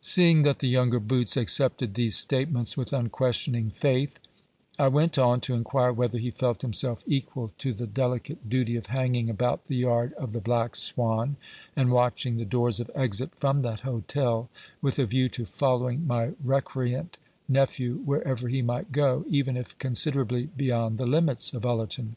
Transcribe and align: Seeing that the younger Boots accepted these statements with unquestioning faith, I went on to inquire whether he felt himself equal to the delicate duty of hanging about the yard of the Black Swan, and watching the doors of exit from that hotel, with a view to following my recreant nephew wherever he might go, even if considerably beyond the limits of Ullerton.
Seeing 0.00 0.42
that 0.42 0.58
the 0.58 0.66
younger 0.66 0.98
Boots 0.98 1.36
accepted 1.36 1.94
these 1.94 2.16
statements 2.16 2.76
with 2.76 2.92
unquestioning 2.92 3.70
faith, 3.70 4.18
I 4.80 4.88
went 4.88 5.16
on 5.16 5.40
to 5.42 5.54
inquire 5.54 5.92
whether 5.92 6.18
he 6.18 6.32
felt 6.32 6.62
himself 6.62 7.04
equal 7.06 7.52
to 7.58 7.72
the 7.72 7.86
delicate 7.86 8.48
duty 8.50 8.74
of 8.74 8.86
hanging 8.86 9.30
about 9.30 9.66
the 9.66 9.76
yard 9.76 10.12
of 10.14 10.32
the 10.32 10.40
Black 10.40 10.74
Swan, 10.74 11.36
and 11.76 11.92
watching 11.92 12.36
the 12.36 12.44
doors 12.44 12.80
of 12.80 12.90
exit 12.96 13.30
from 13.36 13.62
that 13.62 13.78
hotel, 13.86 14.50
with 14.82 14.98
a 14.98 15.06
view 15.06 15.28
to 15.28 15.46
following 15.46 16.04
my 16.04 16.32
recreant 16.42 17.16
nephew 17.48 17.98
wherever 18.04 18.48
he 18.48 18.62
might 18.62 18.90
go, 18.90 19.24
even 19.28 19.56
if 19.56 19.78
considerably 19.78 20.46
beyond 20.56 20.98
the 20.98 21.06
limits 21.06 21.54
of 21.54 21.64
Ullerton. 21.64 22.16